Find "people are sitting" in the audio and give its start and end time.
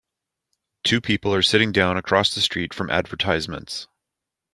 0.99-1.71